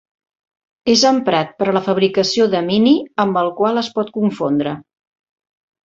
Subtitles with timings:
[0.93, 4.79] És emprat per a la fabricació de mini, amb el qual es pot confondre.